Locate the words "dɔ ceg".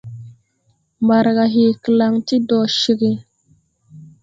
2.47-3.01